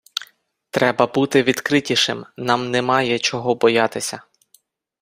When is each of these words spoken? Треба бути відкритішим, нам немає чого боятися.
Треба 0.69 1.07
бути 1.07 1.43
відкритішим, 1.43 2.25
нам 2.37 2.71
немає 2.71 3.19
чого 3.19 3.55
боятися. 3.55 4.21